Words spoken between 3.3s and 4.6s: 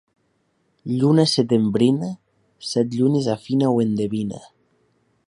afina o endevina.